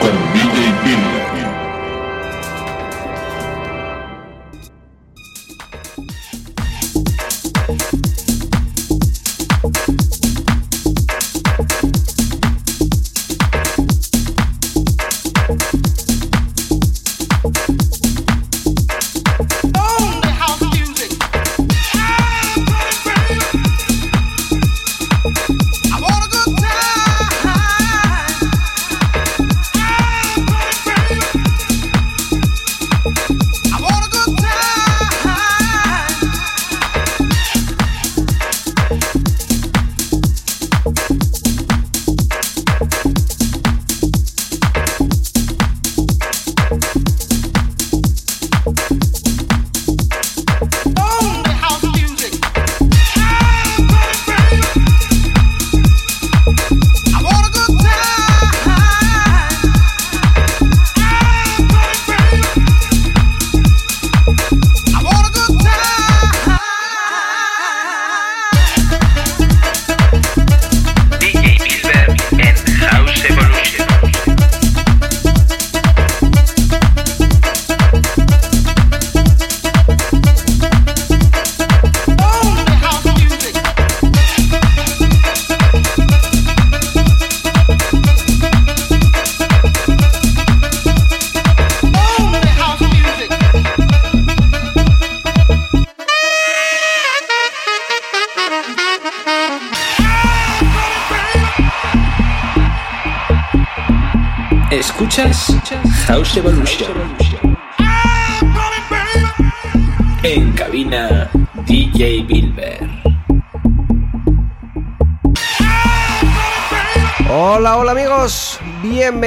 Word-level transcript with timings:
con 0.00 0.10
DJ 0.32 0.72
Bill. 0.84 1.57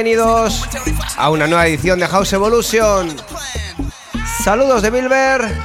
Bienvenidos 0.02 0.64
a 1.16 1.30
una 1.30 1.46
nueva 1.46 1.64
edición 1.68 2.00
de 2.00 2.08
House 2.08 2.32
Evolution. 2.32 3.14
Saludos 4.42 4.82
de 4.82 4.90
Bilber. 4.90 5.56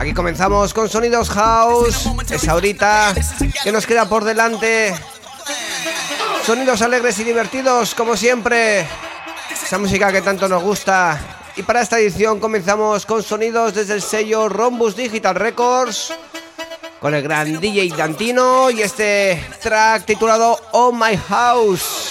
Aquí 0.00 0.12
comenzamos 0.12 0.74
con 0.74 0.88
sonidos 0.88 1.30
house. 1.30 2.08
Es 2.28 2.48
ahorita 2.48 3.14
que 3.62 3.70
nos 3.70 3.86
queda 3.86 4.08
por 4.08 4.24
delante. 4.24 4.92
Sonidos 6.44 6.82
alegres 6.82 7.20
y 7.20 7.24
divertidos, 7.24 7.94
como 7.94 8.16
siempre. 8.16 8.84
Esa 9.52 9.78
música 9.78 10.10
que 10.10 10.22
tanto 10.22 10.48
nos 10.48 10.60
gusta 10.60 11.20
y 11.54 11.62
para 11.62 11.80
esta 11.80 12.00
edición 12.00 12.40
comenzamos 12.40 13.06
con 13.06 13.22
sonidos 13.22 13.74
desde 13.74 13.94
el 13.94 14.02
sello 14.02 14.48
Rombus 14.48 14.96
Digital 14.96 15.36
Records, 15.36 16.12
con 16.98 17.14
el 17.14 17.22
gran 17.22 17.60
DJ 17.60 17.94
Dantino 17.96 18.70
y 18.70 18.82
este 18.82 19.40
track 19.62 20.04
titulado 20.04 20.58
Oh 20.72 20.90
My 20.90 21.16
House. 21.28 22.07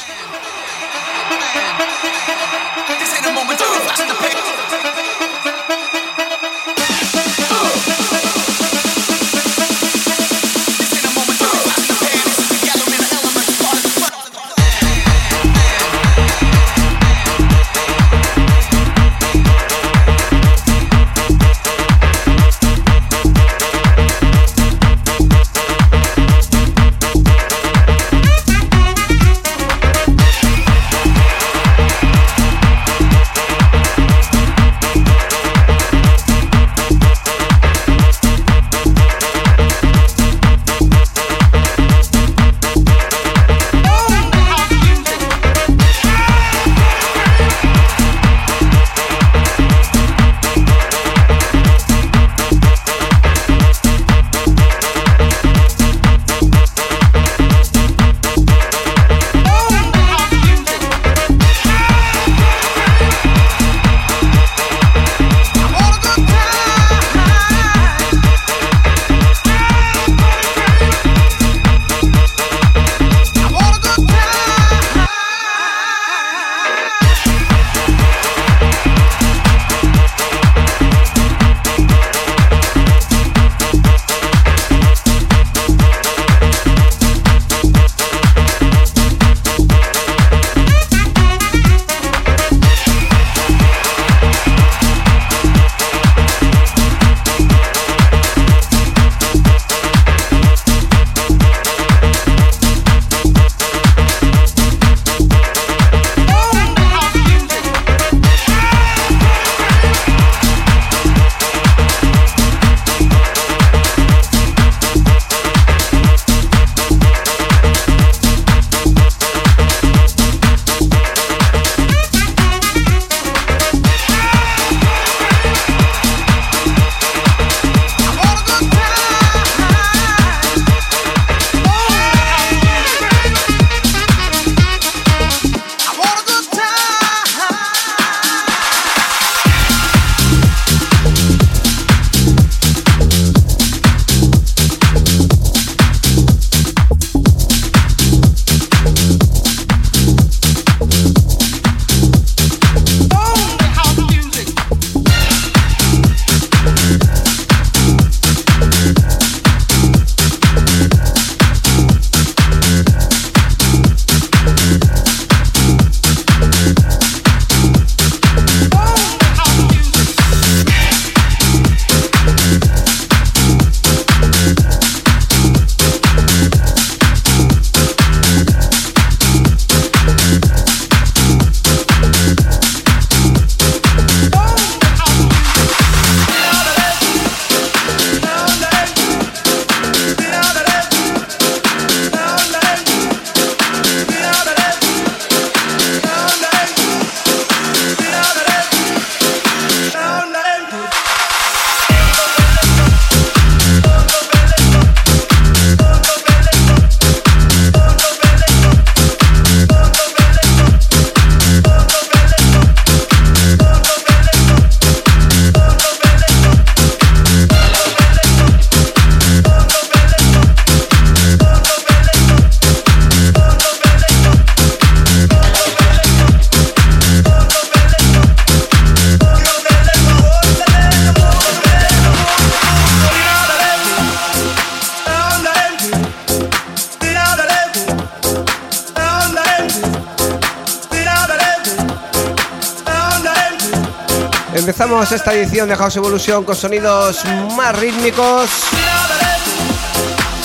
Esta 245.17 245.33
edición 245.33 245.67
de 245.67 245.75
House 245.75 245.95
Evolution 245.95 246.43
con 246.43 246.55
sonidos 246.55 247.23
más 247.55 247.75
rítmicos, 247.79 248.51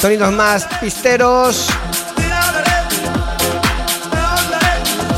sonidos 0.00 0.32
más 0.32 0.66
pisteros, 0.80 1.66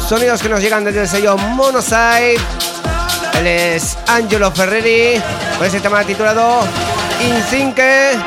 sonidos 0.08 0.42
que 0.42 0.48
nos 0.48 0.60
llegan 0.60 0.84
desde 0.84 1.02
el 1.02 1.08
sello 1.08 1.36
Monoside. 1.36 2.36
Él 3.38 3.46
es 3.46 3.96
Angelo 4.08 4.50
Ferreri, 4.50 5.22
con 5.56 5.68
ese 5.68 5.78
tema 5.78 6.02
titulado 6.02 6.66
Incinque 7.24 8.18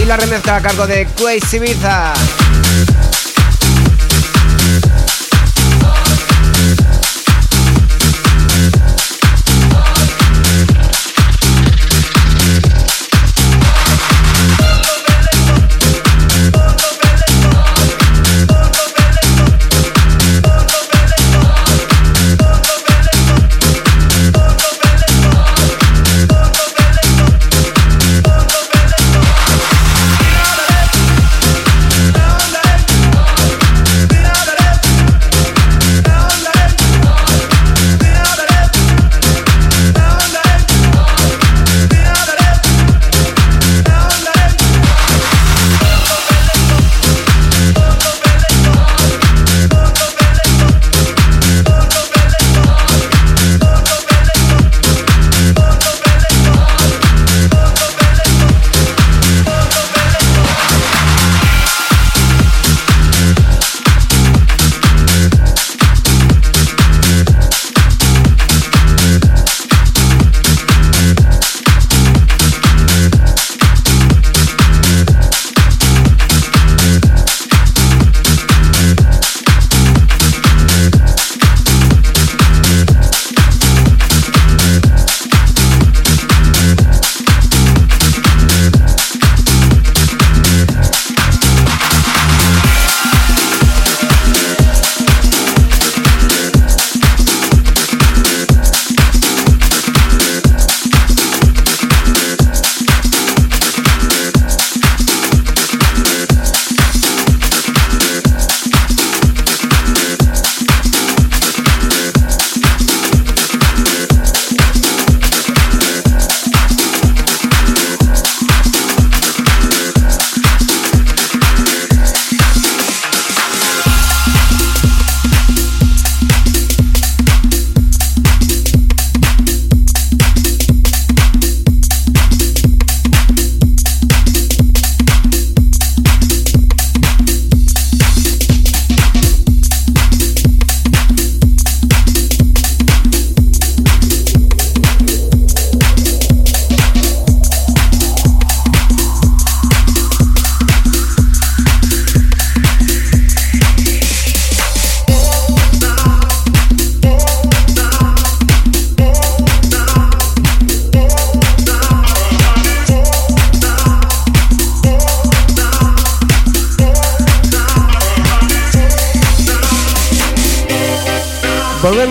y 0.00 0.04
la 0.04 0.16
remezcla 0.16 0.56
a 0.56 0.62
cargo 0.62 0.86
de 0.86 1.08
Crazy 1.16 1.56
Ibiza. 1.56 2.12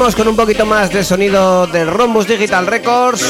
Con 0.01 0.27
un 0.27 0.36
poquito 0.36 0.65
más 0.65 0.91
de 0.91 1.03
sonido 1.03 1.67
de 1.67 1.86
Rombus 1.86 2.25
Digital 2.25 2.65
Records 2.65 3.24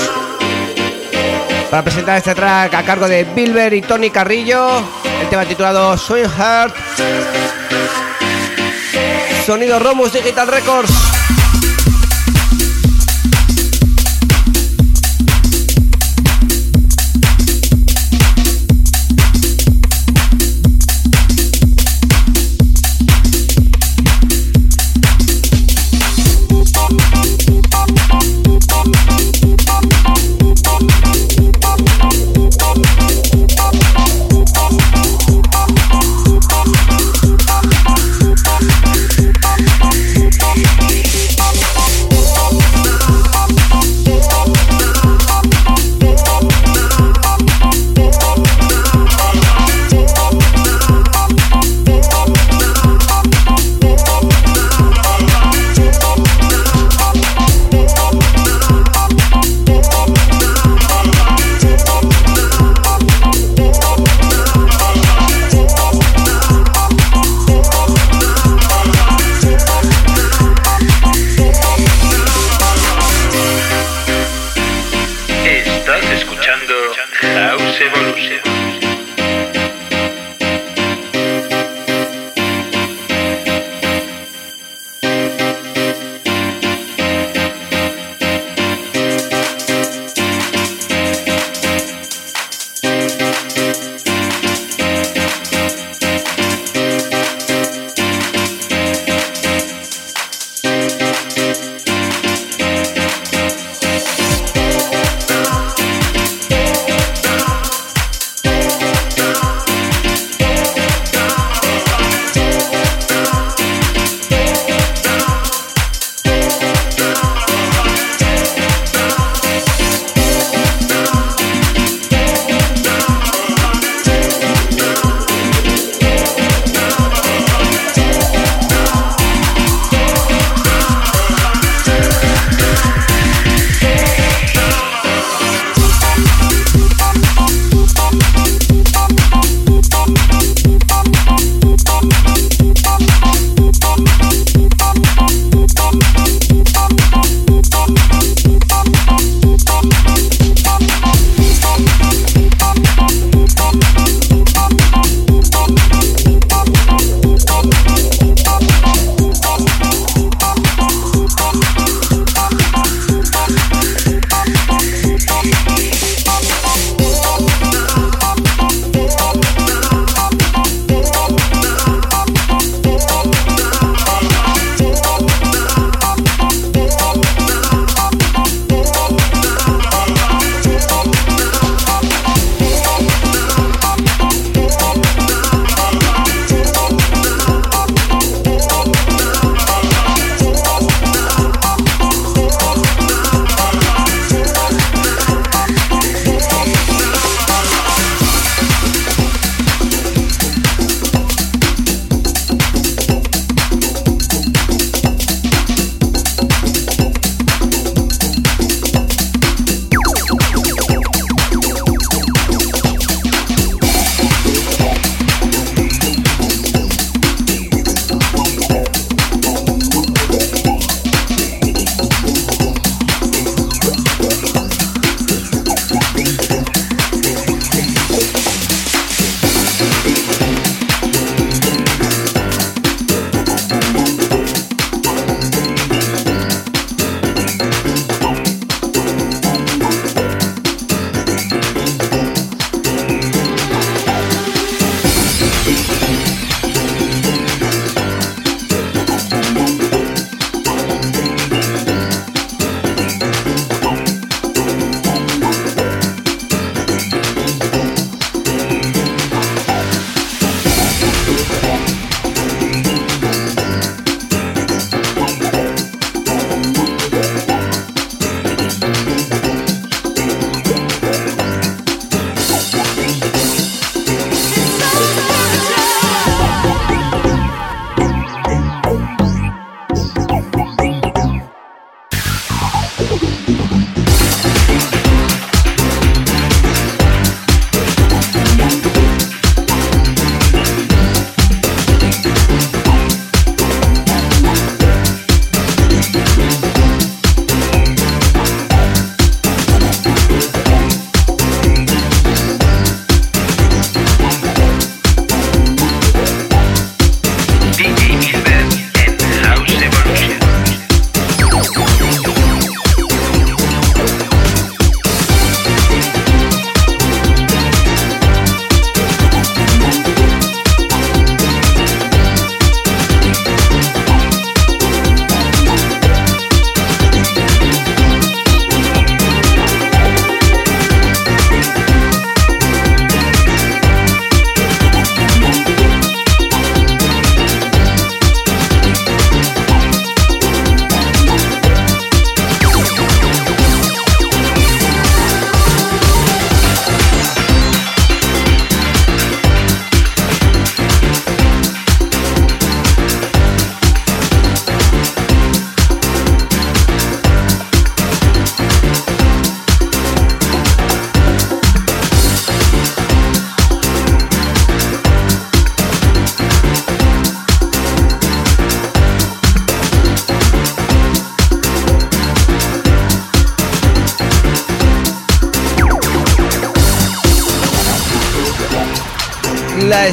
para 1.70 1.84
presentar 1.84 2.18
este 2.18 2.34
track 2.34 2.74
a 2.74 2.84
cargo 2.84 3.10
de 3.10 3.26
Bilber 3.26 3.74
y 3.74 3.82
Tony 3.82 4.10
Carrillo, 4.10 4.82
el 5.22 5.28
tema 5.30 5.44
titulado 5.44 5.98
Swing 5.98 6.30
Heart. 6.30 6.74
Sonido 9.46 9.80
Rombus 9.80 10.14
Digital 10.14 10.48
Records. 10.48 10.94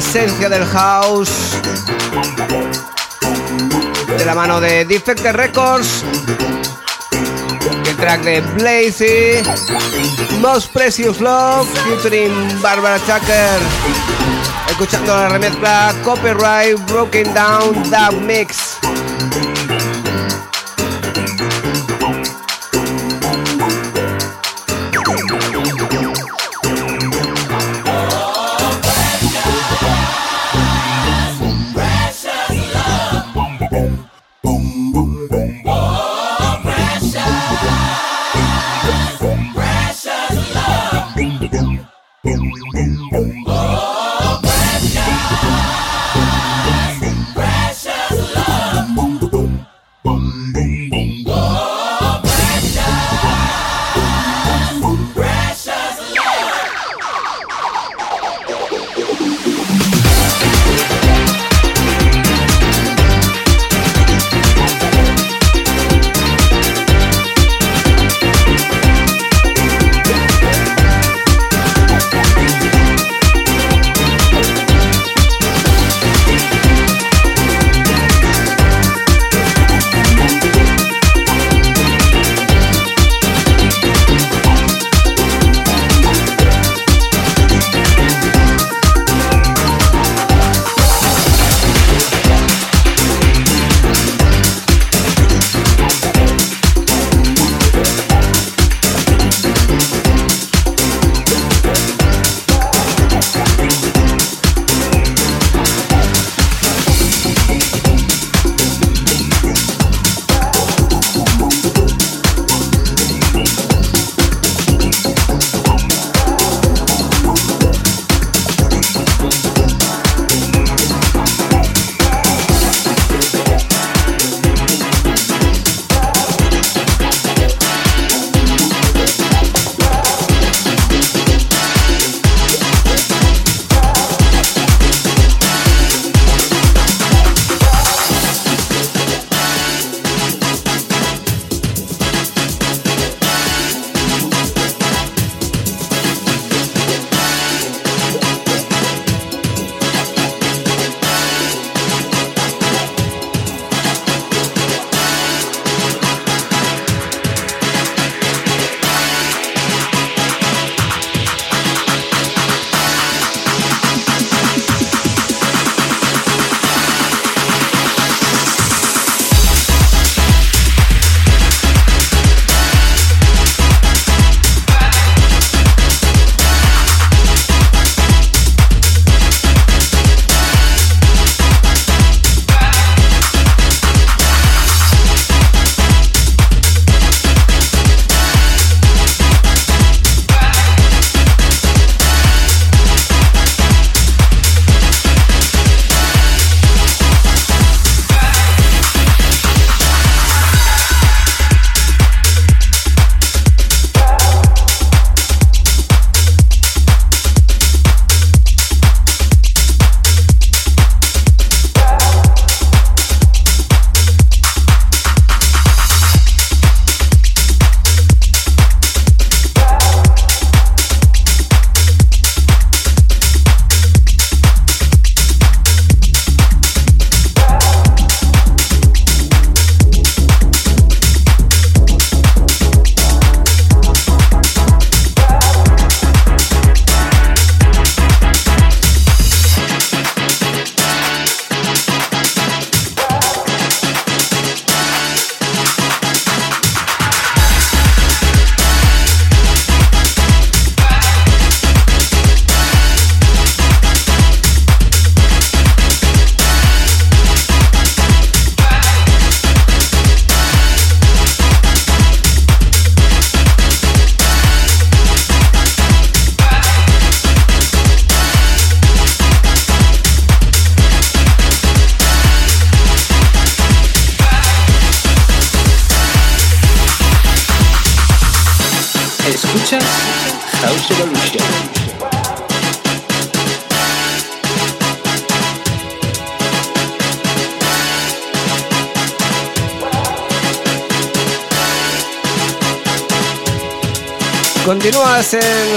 Esencia 0.09 0.49
del 0.49 0.65
house 0.65 1.29
de 4.17 4.25
la 4.25 4.33
mano 4.33 4.59
de 4.59 4.83
Defected 4.83 5.35
Records. 5.35 6.03
El 7.87 7.95
track 7.95 8.23
de 8.23 8.41
Blazy, 8.41 9.47
Most 10.39 10.73
Precious 10.73 11.21
Love, 11.21 11.67
featuring 11.83 12.59
Barbara 12.59 12.97
Tucker. 12.97 13.59
Escuchando 14.71 15.15
la 15.15 15.29
remezcla 15.29 15.93
Copyright 16.03 16.79
Broken 16.87 17.31
Down 17.35 17.75
Dub 17.91 18.19
Mix. 18.21 18.79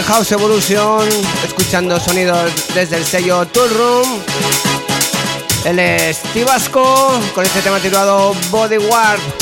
House 0.05 0.33
Evolution, 0.33 1.09
escuchando 1.45 1.99
sonidos 2.01 2.51
desde 2.75 2.97
el 2.97 3.05
sello 3.05 3.47
Tool 3.47 3.71
Room. 3.71 4.23
Él 5.65 5.79
es 5.79 6.23
Tibasco, 6.35 7.21
con 7.35 7.45
este 7.45 7.61
tema 7.63 7.79
titulado 7.79 8.35
Body 8.51 8.79
Warp. 8.79 9.42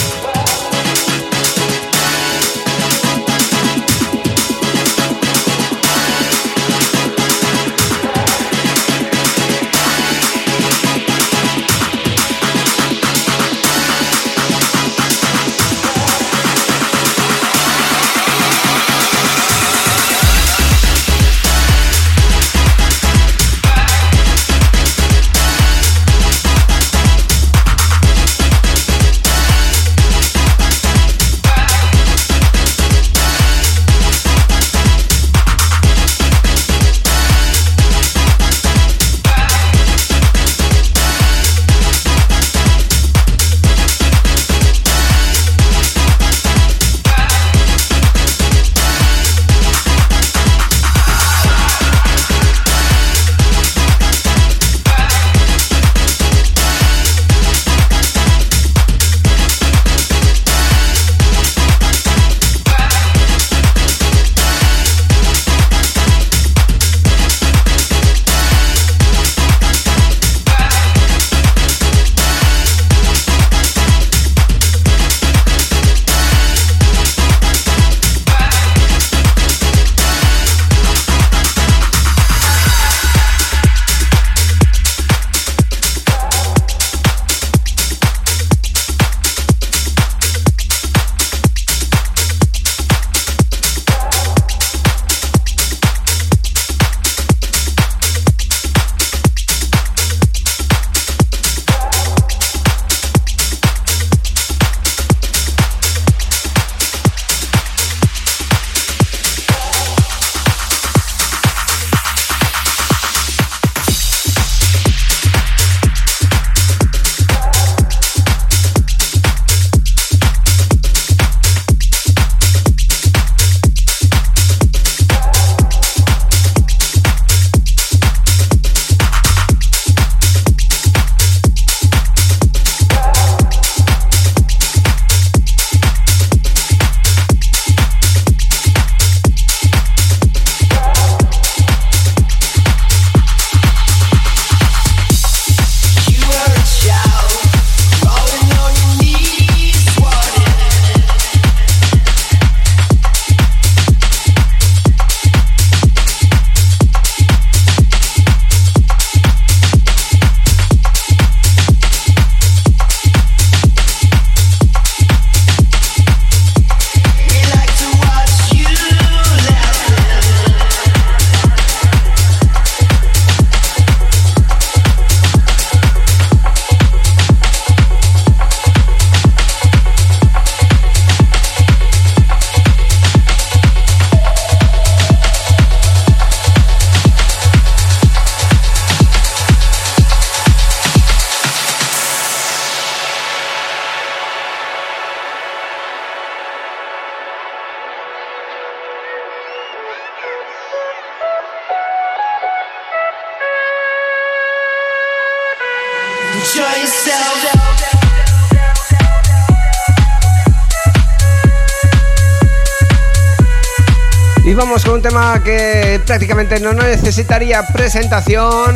Que 215.42 216.00
prácticamente 216.06 216.60
no 216.60 216.72
necesitaría 216.72 217.62
presentación. 217.68 218.74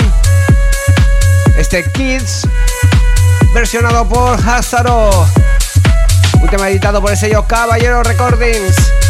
Este 1.57 1.85
Kids, 1.92 2.46
versionado 3.55 4.09
por 4.09 4.38
Hazaro. 4.38 5.27
Un 6.40 6.48
tema 6.48 6.68
editado 6.70 7.00
por 7.00 7.11
el 7.11 7.16
sello 7.16 7.46
Caballero 7.46 8.03
Recordings. 8.03 9.04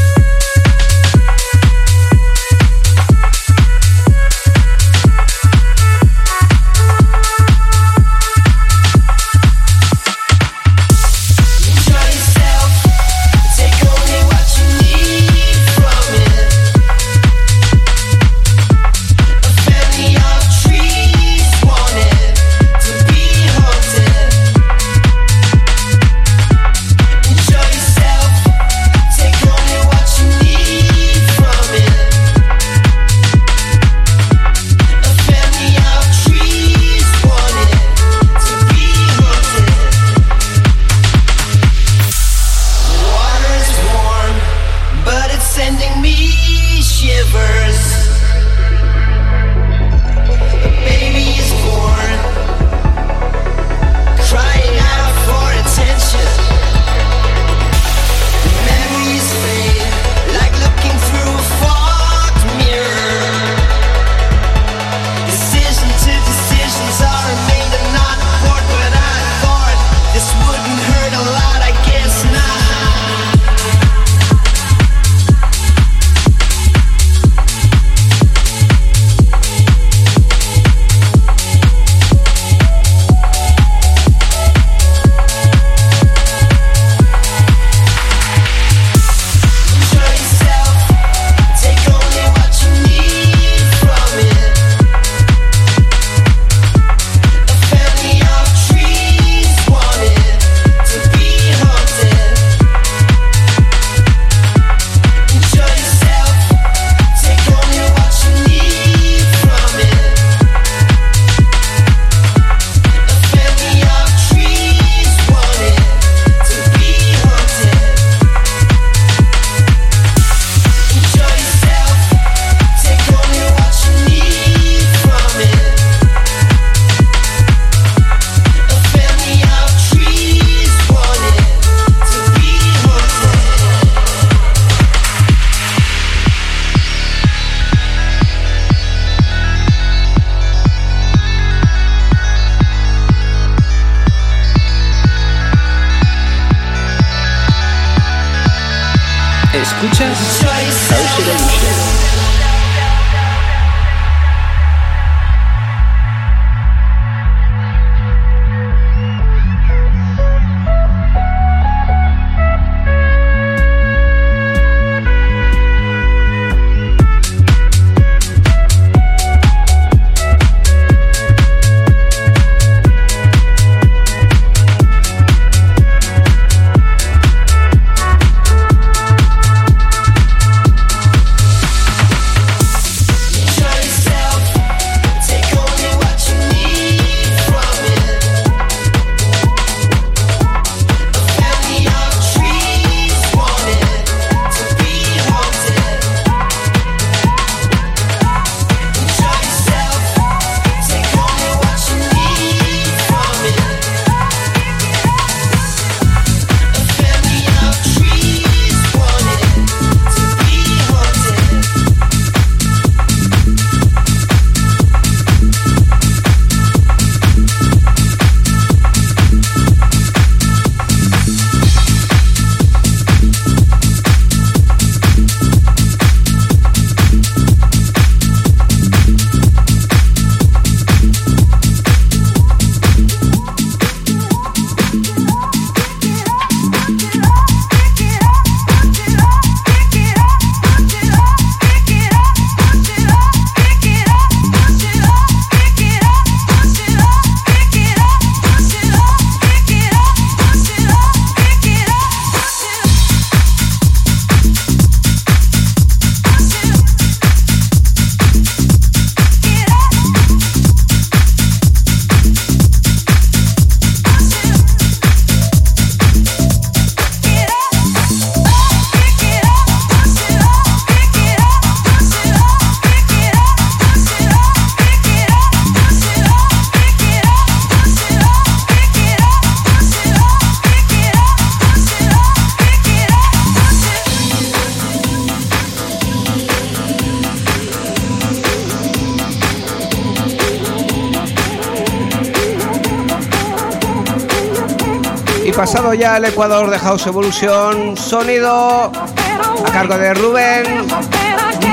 Ecuador 296.27 296.71
de 296.71 296.79
House 296.79 297.07
Evolution. 297.07 297.97
Sonido 297.97 298.91
a 298.91 299.73
cargo 299.73 299.97
de 299.99 300.15
Rubén 300.15 300.87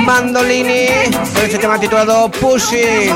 Mandolini. 0.04 0.88
Con 1.34 1.44
este 1.44 1.58
tema 1.58 1.78
titulado 1.78 2.30
Pushing. 2.30 3.12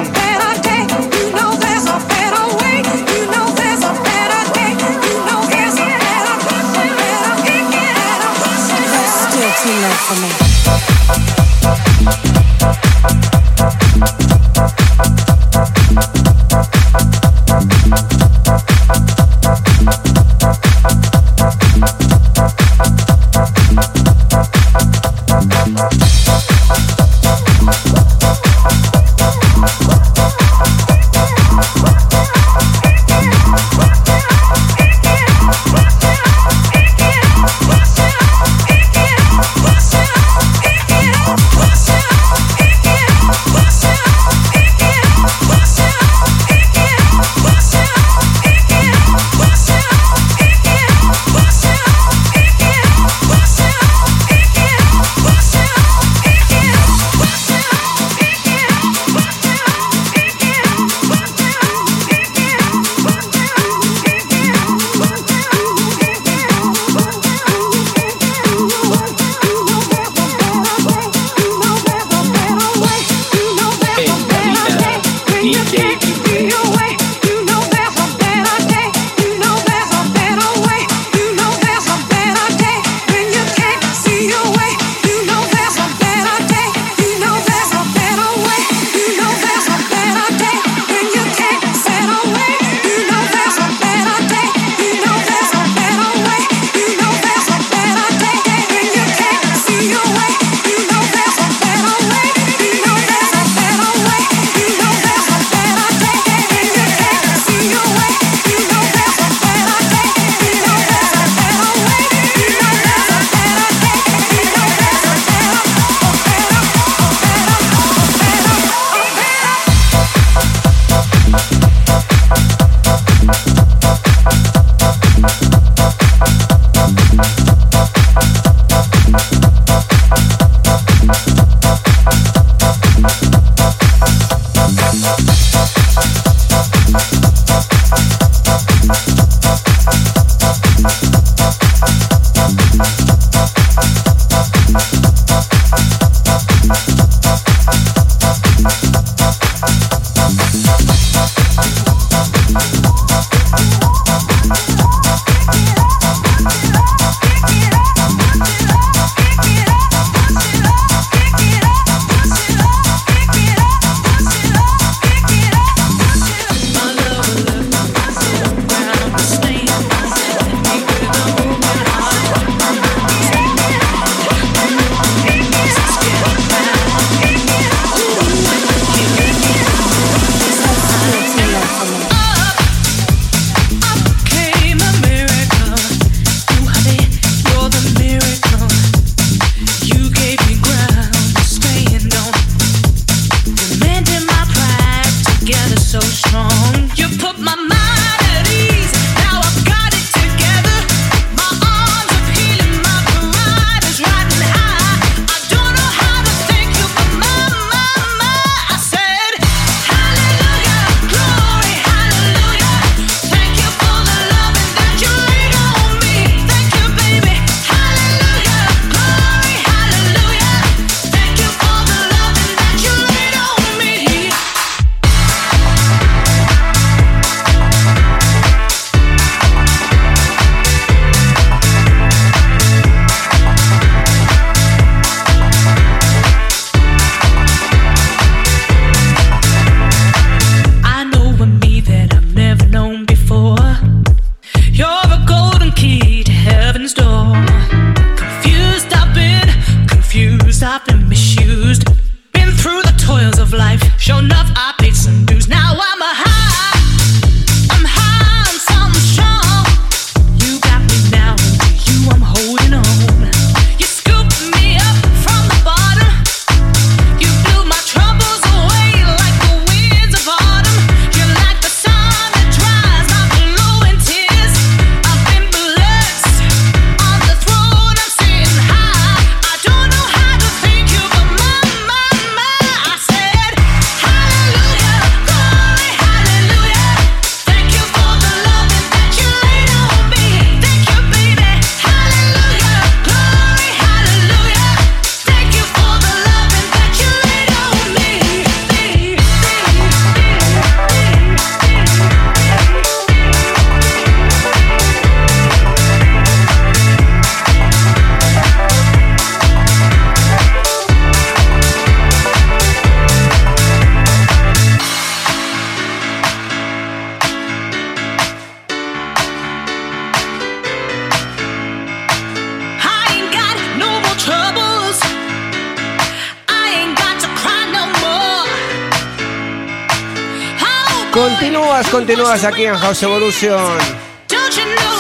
Continúas 332.27 332.44
aquí 332.44 332.64
en 332.64 332.77
House 332.77 333.02
Evolution. 333.02 333.79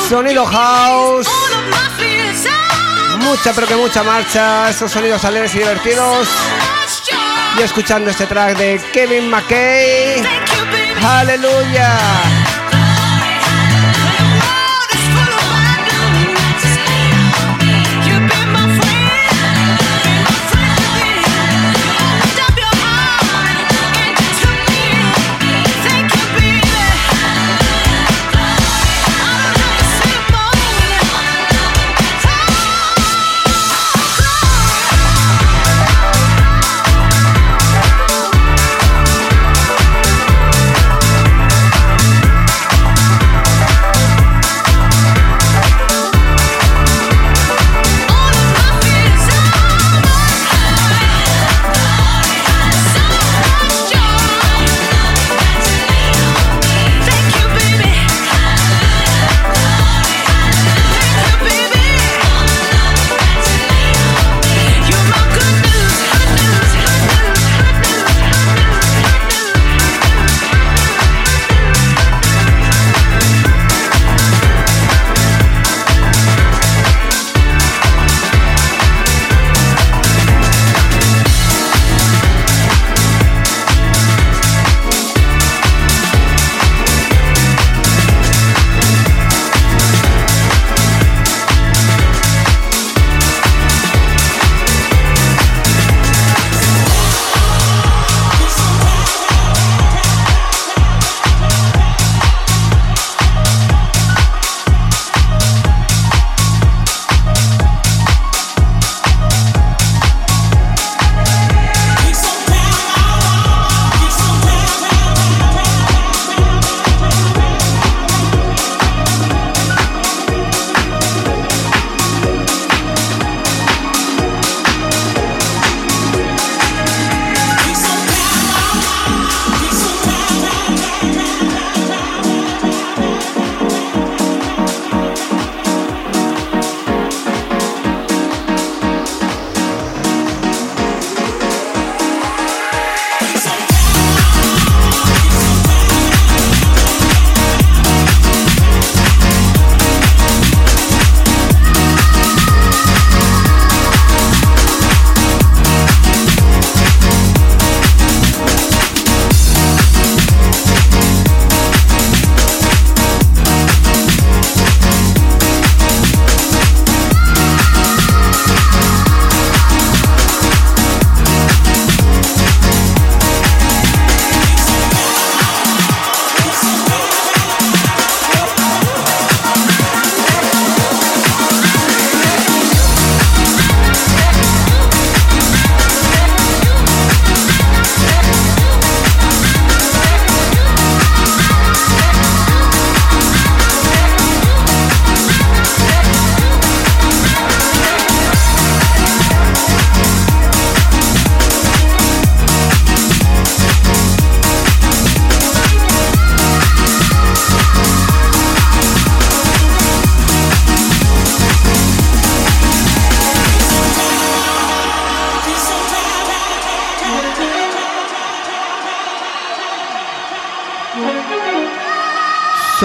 Sonido 0.08 0.46
House. 0.46 1.28
Mucha, 3.18 3.52
pero 3.52 3.66
que 3.66 3.74
mucha 3.74 4.02
marcha. 4.04 4.70
Esos 4.70 4.92
sonidos 4.92 5.24
alegres 5.24 5.54
y 5.54 5.58
divertidos. 5.58 6.28
Y 7.58 7.62
escuchando 7.62 8.10
este 8.10 8.26
track 8.26 8.56
de 8.56 8.80
Kevin 8.92 9.28
McKay. 9.28 10.22
Aleluya. 11.02 12.35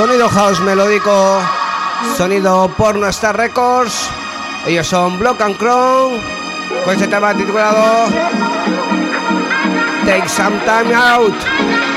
Sonido 0.02 0.28
house 0.30 0.60
melódico, 0.62 1.40
sonido 2.18 2.68
porno 2.76 3.06
Star 3.10 3.38
Records. 3.38 4.10
Ellos 4.66 4.88
son 4.88 5.20
Block 5.20 5.40
and 5.42 5.56
Crown, 5.58 6.20
con 6.84 6.96
este 6.96 7.08
tema 7.08 7.36
titulado 7.36 8.08
Take 10.04 10.28
Some 10.28 10.58
Time 10.66 10.96
Out. 10.96 11.91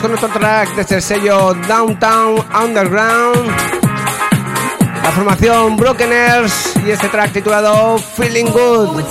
Con 0.00 0.14
otro 0.14 0.28
track 0.28 0.76
desde 0.76 0.96
el 0.96 1.02
sello 1.02 1.54
Downtown 1.66 2.44
Underground. 2.54 3.50
La 5.02 5.10
formación 5.10 5.76
Broken 5.76 6.12
Earth 6.12 6.76
y 6.86 6.90
este 6.90 7.08
track 7.08 7.32
titulado 7.32 7.98
Feeling 7.98 8.46
Good. 8.46 9.02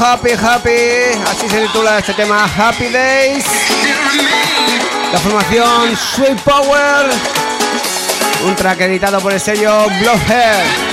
Happy 0.00 0.30
Happy, 0.30 1.18
así 1.28 1.48
se 1.48 1.60
titula 1.60 1.98
este 1.98 2.14
tema 2.14 2.44
Happy 2.44 2.86
Days. 2.86 3.44
La 5.12 5.18
formación 5.18 5.96
Sweet 5.96 6.40
Power, 6.42 7.10
un 8.46 8.54
track 8.54 8.80
editado 8.82 9.18
por 9.20 9.32
el 9.32 9.40
sello 9.40 9.86
Bloodhead. 10.00 10.87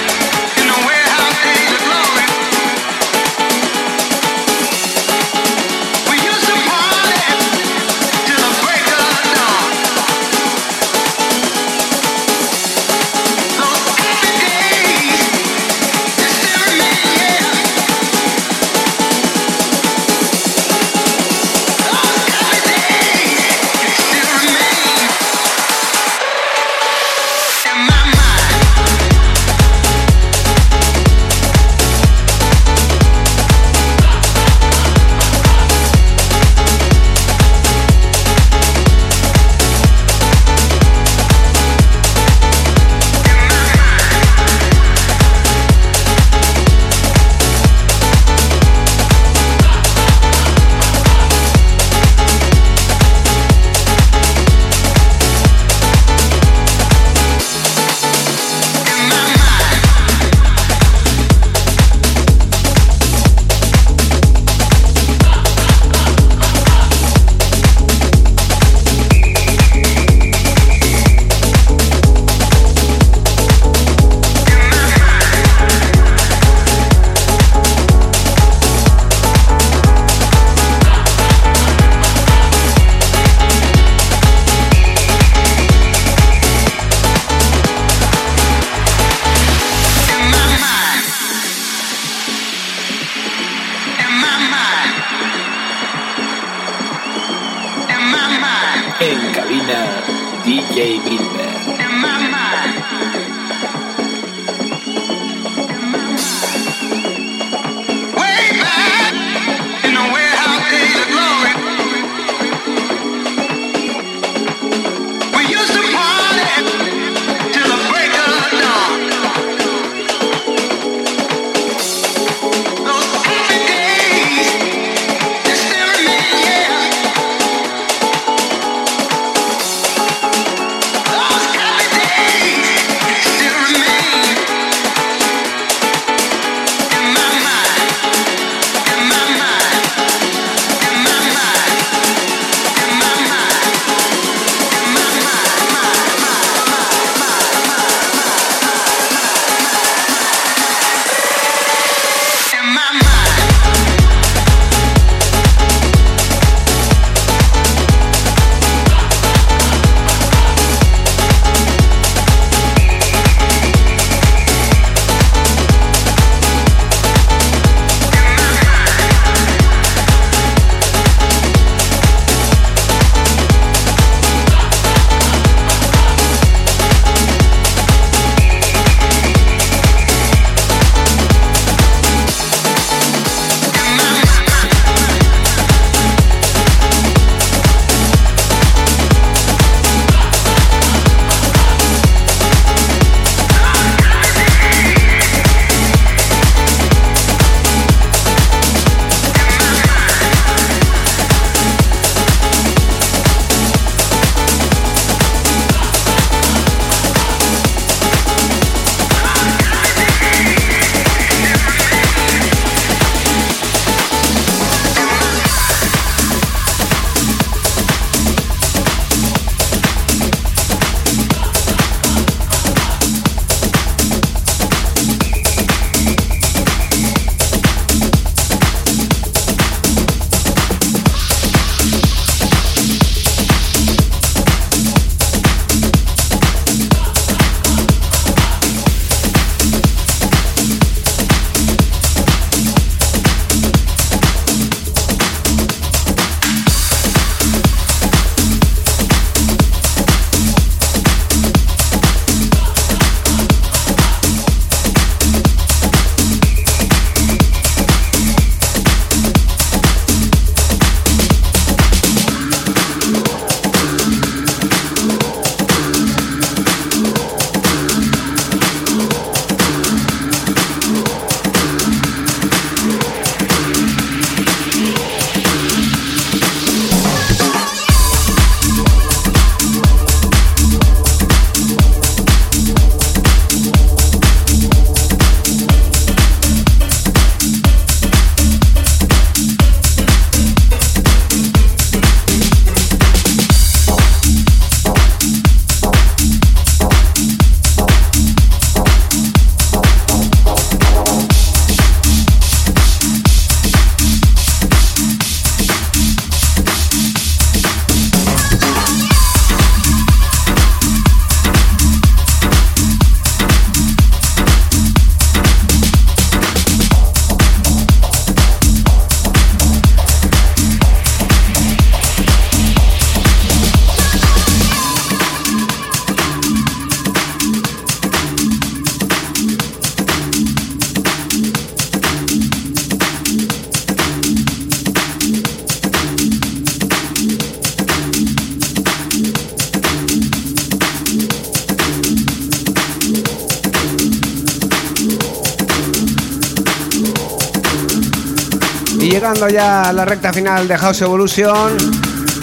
Ya 349.52 349.92
la 349.92 350.06
recta 350.06 350.32
final 350.32 350.68
de 350.68 350.78
House 350.78 351.02
Evolution. 351.02 351.76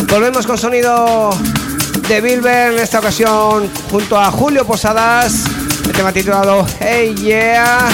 Volvemos 0.09 0.47
con 0.47 0.59
sonido 0.59 1.31
de 2.07 2.21
Bilber, 2.21 2.73
en 2.73 2.79
esta 2.79 2.99
ocasión 2.99 3.71
junto 3.91 4.19
a 4.19 4.31
Julio 4.31 4.65
Posadas. 4.67 5.45
El 5.87 5.93
tema 5.93 6.13
titulado 6.13 6.67
Hey 6.79 7.15
Yeah. 7.15 7.89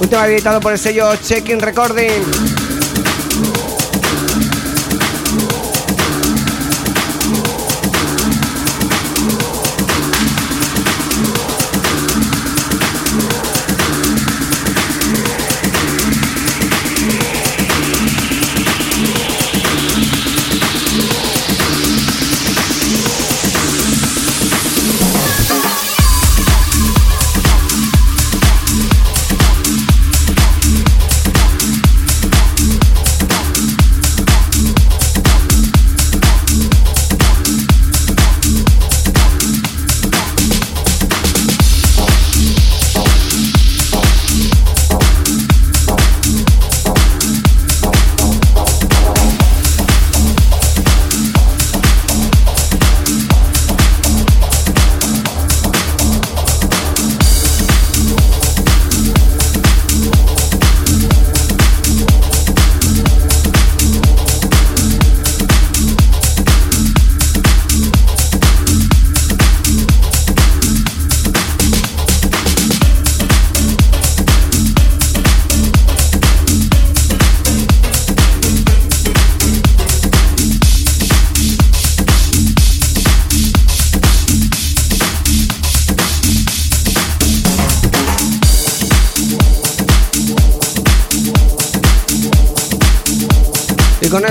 Un 0.00 0.08
tema 0.08 0.26
editado 0.26 0.60
por 0.60 0.72
el 0.72 0.78
sello 0.78 1.14
Checking 1.16 1.60
Recording. 1.60 2.47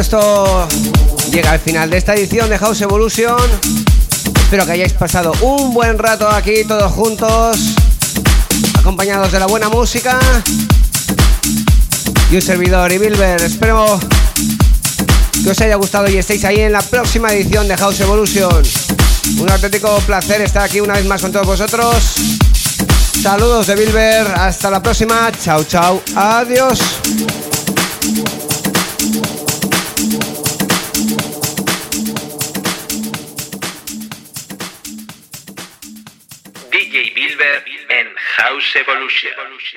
Esto 0.08 0.66
llega 1.34 1.54
el 1.54 1.60
final 1.60 1.90
de 1.90 1.98
esta 1.98 2.16
edición 2.16 2.50
de 2.50 2.58
House 2.58 2.80
Evolution. 2.80 3.36
Espero 4.42 4.66
que 4.66 4.72
hayáis 4.72 4.94
pasado 4.94 5.34
un 5.42 5.74
buen 5.74 5.98
rato 5.98 6.30
aquí 6.30 6.64
todos 6.64 6.90
juntos, 6.94 7.58
acompañados 8.80 9.34
de 9.34 9.40
la 9.40 9.48
buena 9.48 9.68
música. 9.68 10.18
Y 12.32 12.36
un 12.36 12.42
servidor 12.42 12.90
y 12.94 13.00
Bilber. 13.00 13.42
Espero 13.42 14.00
que 15.44 15.50
os 15.50 15.60
haya 15.60 15.76
gustado 15.76 16.08
y 16.08 16.16
estéis 16.16 16.46
ahí 16.46 16.62
en 16.62 16.72
la 16.72 16.82
próxima 16.84 17.34
edición 17.34 17.68
de 17.68 17.76
House 17.76 18.00
Evolution. 18.00 18.64
Un 19.40 19.52
auténtico 19.52 19.98
placer 20.06 20.40
estar 20.40 20.64
aquí 20.64 20.80
una 20.80 20.94
vez 20.94 21.06
más 21.06 21.22
con 21.22 21.34
todos 21.34 21.48
vosotros. 21.48 21.96
Saludos 23.22 23.68
de 23.68 23.76
Bilber, 23.76 24.26
hasta 24.38 24.70
la 24.70 24.82
próxima. 24.82 25.30
Chao, 25.44 25.66
chao, 25.66 26.02
adiós. 26.16 26.80
Evolution. 38.78 39.77